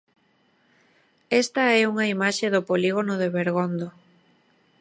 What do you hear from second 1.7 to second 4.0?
é unha imaxe do polígono de Bergondo.